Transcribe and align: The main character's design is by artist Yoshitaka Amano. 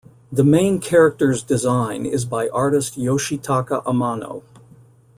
The 0.31 0.43
main 0.43 0.79
character's 0.79 1.43
design 1.43 2.07
is 2.07 2.25
by 2.25 2.49
artist 2.49 2.97
Yoshitaka 2.97 3.83
Amano. 3.83 4.41